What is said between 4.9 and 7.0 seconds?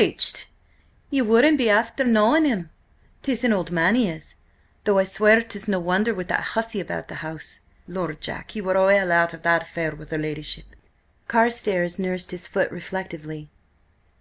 I swear 'tis no wonder with that hussy